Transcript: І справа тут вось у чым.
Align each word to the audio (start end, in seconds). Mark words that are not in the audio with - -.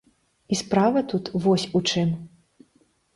І 0.55 0.57
справа 0.61 1.03
тут 1.11 1.29
вось 1.43 1.65
у 1.81 1.83
чым. 1.93 2.09